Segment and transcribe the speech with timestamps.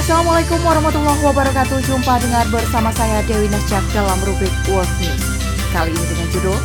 [0.00, 1.76] Assalamualaikum warahmatullahi wabarakatuh.
[1.84, 5.20] Jumpa dengar bersama saya Dewi Nasjak dalam rubrik World News.
[5.76, 6.56] Kali ini dengan judul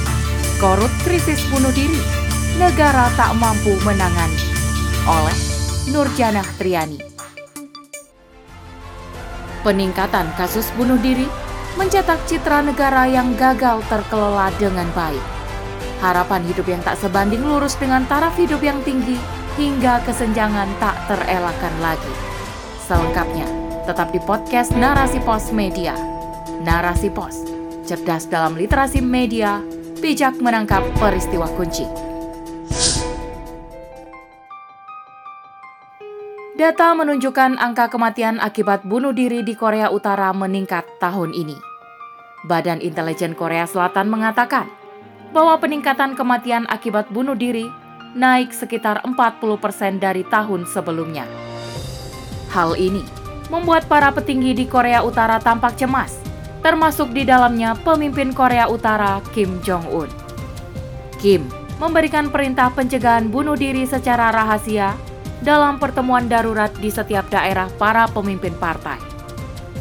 [0.56, 2.00] Korut Krisis Bunuh Diri,
[2.56, 4.40] Negara Tak Mampu Menangani
[5.04, 5.36] oleh
[5.92, 6.96] Nurjana Triani.
[9.68, 11.28] Peningkatan kasus bunuh diri
[11.76, 15.26] mencetak citra negara yang gagal terkelola dengan baik.
[16.00, 19.20] Harapan hidup yang tak sebanding lurus dengan taraf hidup yang tinggi
[19.60, 22.35] hingga kesenjangan tak terelakkan lagi.
[22.86, 23.50] Selengkapnya,
[23.90, 25.98] tetap di podcast Narasi Pos Media.
[26.62, 27.34] Narasi Pos,
[27.82, 29.58] cerdas dalam literasi media,
[29.98, 31.82] bijak menangkap peristiwa kunci.
[36.54, 41.58] Data menunjukkan angka kematian akibat bunuh diri di Korea Utara meningkat tahun ini.
[42.46, 44.70] Badan Intelijen Korea Selatan mengatakan
[45.34, 47.66] bahwa peningkatan kematian akibat bunuh diri
[48.14, 51.55] naik sekitar 40% dari tahun sebelumnya.
[52.56, 53.04] Hal ini
[53.52, 56.16] membuat para petinggi di Korea Utara tampak cemas,
[56.64, 60.08] termasuk di dalamnya pemimpin Korea Utara Kim Jong-un.
[61.20, 61.52] Kim
[61.84, 64.96] memberikan perintah pencegahan bunuh diri secara rahasia
[65.44, 69.04] dalam pertemuan darurat di setiap daerah para pemimpin partai.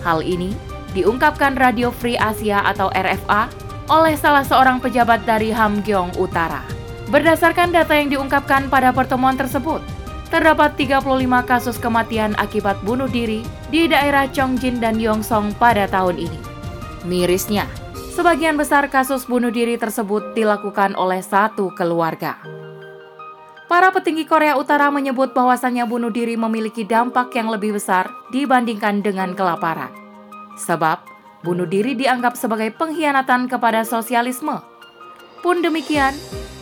[0.03, 0.51] Hal ini
[0.99, 3.47] diungkapkan Radio Free Asia atau RFA
[3.87, 6.67] oleh salah seorang pejabat dari Hamgyong Utara.
[7.07, 9.94] Berdasarkan data yang diungkapkan pada pertemuan tersebut,
[10.35, 11.07] terdapat 35
[11.47, 16.41] kasus kematian akibat bunuh diri di daerah Chongjin dan Yongsong pada tahun ini.
[17.07, 17.71] Mirisnya,
[18.19, 22.35] sebagian besar kasus bunuh diri tersebut dilakukan oleh satu keluarga.
[23.71, 29.39] Para petinggi Korea Utara menyebut bahwasannya bunuh diri memiliki dampak yang lebih besar dibandingkan dengan
[29.39, 29.95] kelaparan.
[30.59, 30.99] Sebab,
[31.47, 34.59] bunuh diri dianggap sebagai pengkhianatan kepada sosialisme.
[35.47, 36.11] Pun demikian,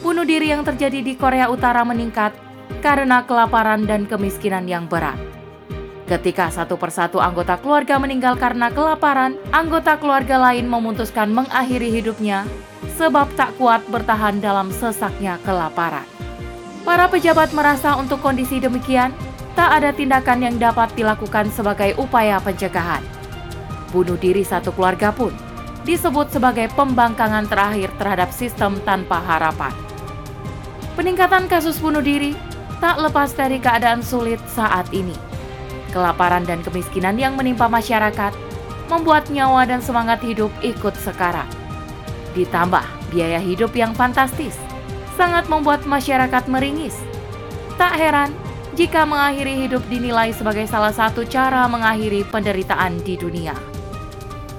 [0.04, 2.41] bunuh diri yang terjadi di Korea Utara meningkat
[2.82, 5.16] karena kelaparan dan kemiskinan yang berat.
[6.10, 12.44] Ketika satu persatu anggota keluarga meninggal karena kelaparan, anggota keluarga lain memutuskan mengakhiri hidupnya
[12.98, 16.04] sebab tak kuat bertahan dalam sesaknya kelaparan.
[16.82, 19.14] Para pejabat merasa untuk kondisi demikian,
[19.54, 23.00] tak ada tindakan yang dapat dilakukan sebagai upaya pencegahan.
[23.94, 25.30] Bunuh diri satu keluarga pun
[25.86, 29.72] disebut sebagai pembangkangan terakhir terhadap sistem tanpa harapan.
[30.92, 32.36] Peningkatan kasus bunuh diri
[32.82, 35.14] tak lepas dari keadaan sulit saat ini.
[35.94, 38.34] Kelaparan dan kemiskinan yang menimpa masyarakat
[38.90, 41.46] membuat nyawa dan semangat hidup ikut sekarat.
[42.34, 44.58] Ditambah biaya hidup yang fantastis–
[45.16, 46.96] sangat membuat masyarakat meringis.
[47.76, 48.34] Tak heran
[48.76, 53.56] jika mengakhiri hidup dinilai sebagai salah satu cara mengakhiri penderitaan di dunia.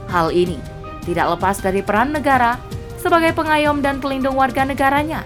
[0.07, 0.61] Hal ini
[1.03, 2.61] tidak lepas dari peran negara
[3.01, 5.25] sebagai pengayom dan pelindung warga negaranya.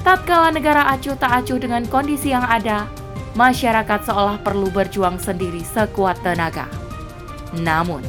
[0.00, 2.88] Tatkala negara acuh tak acuh dengan kondisi yang ada,
[3.36, 6.64] masyarakat seolah perlu berjuang sendiri sekuat tenaga.
[7.60, 8.00] Namun,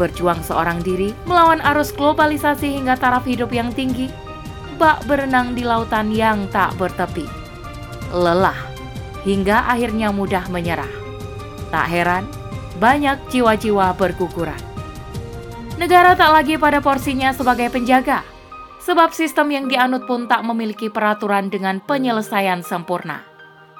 [0.00, 4.08] berjuang seorang diri melawan arus globalisasi hingga taraf hidup yang tinggi
[4.76, 7.24] bak berenang di lautan yang tak bertepi.
[8.12, 8.56] Lelah,
[9.24, 10.88] hingga akhirnya mudah menyerah.
[11.72, 12.24] Tak heran,
[12.78, 14.60] banyak jiwa-jiwa berguguran.
[15.76, 18.24] Negara tak lagi pada porsinya sebagai penjaga,
[18.86, 23.26] sebab sistem yang dianut pun tak memiliki peraturan dengan penyelesaian sempurna.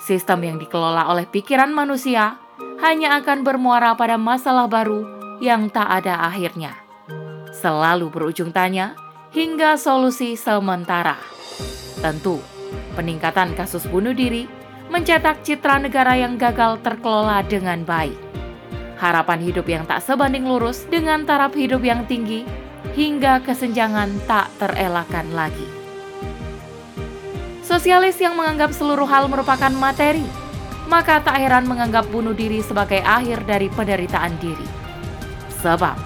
[0.02, 2.42] Sistem yang dikelola oleh pikiran manusia
[2.82, 5.06] hanya akan bermuara pada masalah baru
[5.38, 6.74] yang tak ada akhirnya.
[7.54, 8.98] Selalu berujung tanya,
[9.30, 11.16] hingga solusi sementara.
[12.02, 12.42] Tentu,
[12.98, 14.50] peningkatan kasus bunuh diri
[14.90, 18.18] mencetak citra negara yang gagal terkelola dengan baik.
[18.98, 22.65] Harapan hidup yang tak sebanding lurus dengan taraf hidup yang tinggi
[22.96, 25.68] hingga kesenjangan tak terelakkan lagi.
[27.60, 30.24] Sosialis yang menganggap seluruh hal merupakan materi,
[30.88, 34.64] maka tak heran menganggap bunuh diri sebagai akhir dari penderitaan diri.
[35.60, 35.98] Sebab,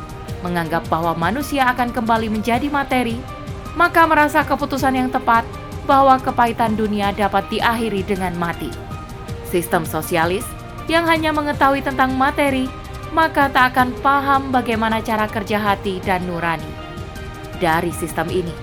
[0.43, 3.21] menganggap bahwa manusia akan kembali menjadi materi,
[3.79, 5.47] maka merasa keputusan yang tepat
[5.87, 8.73] bahwa kepahitan dunia dapat diakhiri dengan mati.
[9.47, 10.47] Sistem sosialis
[10.91, 12.67] yang hanya mengetahui tentang materi,
[13.11, 16.67] maka tak akan paham bagaimana cara kerja hati dan nurani.
[17.59, 18.55] Dari sistem ini,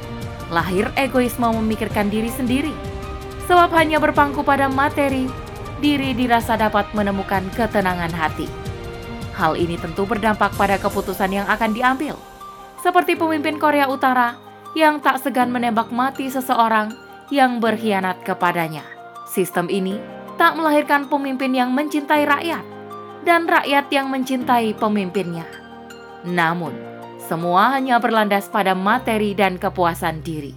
[0.49, 2.73] lahir egoisme memikirkan diri sendiri.
[3.47, 5.27] Sebab hanya berpangku pada materi,
[5.79, 8.47] diri dirasa dapat menemukan ketenangan hati.
[9.38, 12.17] Hal ini tentu berdampak pada keputusan yang akan diambil.
[12.81, 14.33] Seperti pemimpin Korea Utara
[14.73, 16.91] yang tak segan menembak mati seseorang
[17.29, 18.83] yang berkhianat kepadanya.
[19.29, 20.00] Sistem ini
[20.39, 22.76] tak melahirkan pemimpin yang mencintai rakyat
[23.27, 25.44] dan rakyat yang mencintai pemimpinnya.
[26.24, 26.71] Namun,
[27.27, 30.56] semua hanya berlandas pada materi dan kepuasan diri.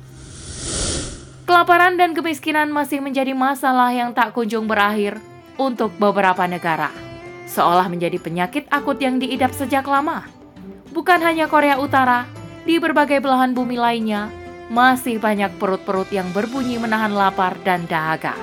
[1.51, 5.19] Kelaparan dan kemiskinan masih menjadi masalah yang tak kunjung berakhir
[5.59, 7.11] untuk beberapa negara
[7.51, 10.23] seolah menjadi penyakit akut yang diidap sejak lama.
[10.95, 12.31] Bukan hanya Korea Utara,
[12.63, 14.31] di berbagai belahan bumi lainnya,
[14.71, 18.39] masih banyak perut-perut yang berbunyi menahan lapar dan dahaga.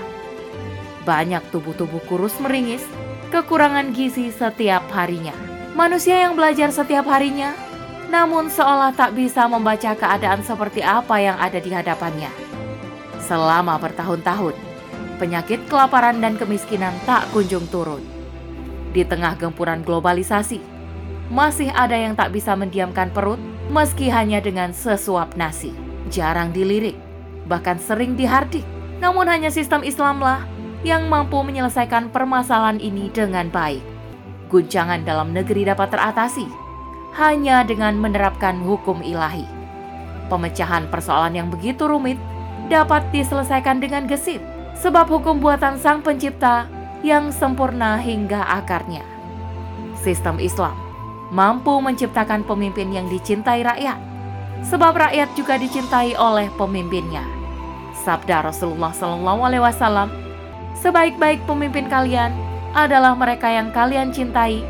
[1.08, 2.84] Banyak tubuh-tubuh kurus meringis,
[3.32, 5.32] kekurangan gizi setiap harinya.
[5.72, 7.56] Manusia yang belajar setiap harinya,
[8.12, 12.28] namun seolah tak bisa membaca keadaan seperti apa yang ada di hadapannya.
[13.24, 14.52] Selama bertahun-tahun,
[15.16, 18.04] penyakit kelaparan dan kemiskinan tak kunjung turun.
[18.92, 20.60] Di tengah gempuran globalisasi,
[21.32, 23.40] masih ada yang tak bisa mendiamkan perut
[23.72, 25.72] meski hanya dengan sesuap nasi.
[26.12, 27.00] Jarang dilirik,
[27.48, 28.68] bahkan sering dihardik.
[29.00, 33.82] Namun hanya sistem Islamlah yang mampu menyelesaikan permasalahan ini dengan baik.
[34.52, 36.48] Guncangan dalam negeri dapat teratasi
[37.18, 39.46] hanya dengan menerapkan hukum ilahi.
[40.30, 42.20] Pemecahan persoalan yang begitu rumit
[42.68, 44.44] dapat diselesaikan dengan gesit
[44.78, 46.70] sebab hukum buatan Sang Pencipta
[47.02, 49.02] yang sempurna hingga akarnya.
[49.98, 50.78] Sistem Islam
[51.34, 54.00] mampu menciptakan pemimpin yang dicintai rakyat,
[54.64, 57.24] sebab rakyat juga dicintai oleh pemimpinnya.
[58.08, 60.10] Sabda Rasulullah Shallallahu Alaihi Wasallam,
[60.82, 62.34] sebaik-baik pemimpin kalian
[62.78, 64.62] adalah mereka yang kalian cintai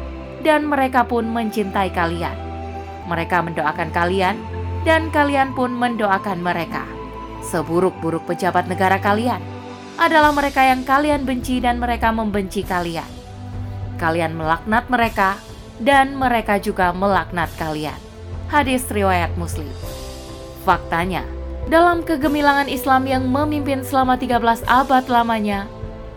[0.46, 2.36] dan mereka pun mencintai kalian.
[3.08, 4.36] Mereka mendoakan kalian
[4.88, 6.88] dan kalian pun mendoakan mereka.
[7.44, 9.40] Seburuk-buruk pejabat negara kalian
[9.98, 13.08] adalah mereka yang kalian benci dan mereka membenci kalian.
[13.98, 15.42] Kalian melaknat mereka
[15.82, 17.98] dan mereka juga melaknat kalian.
[18.48, 19.72] Hadis riwayat Muslim.
[20.64, 21.26] Faktanya,
[21.68, 25.68] dalam kegemilangan Islam yang memimpin selama 13 abad lamanya,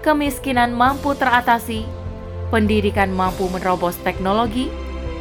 [0.00, 1.84] kemiskinan mampu teratasi,
[2.48, 4.72] pendidikan mampu menerobos teknologi,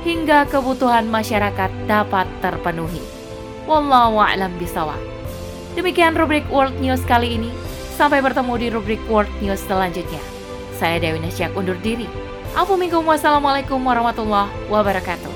[0.07, 3.03] hingga kebutuhan masyarakat dapat terpenuhi.
[3.67, 4.97] Wallahu a'lam bisawab.
[5.77, 7.51] Demikian rubrik World News kali ini.
[7.99, 10.23] Sampai bertemu di rubrik World News selanjutnya.
[10.79, 12.07] Saya Dewi Nasyak undur diri.
[12.55, 15.28] Assalamualaikum warahmatullahi wabarakatuh.